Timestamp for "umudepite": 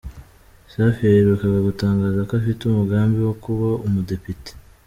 3.85-4.51